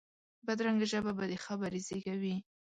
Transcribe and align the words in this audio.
بدرنګه 0.45 0.85
ژبه 0.91 1.11
بدې 1.17 1.37
خبرې 1.45 1.79
زېږوي 1.87 2.35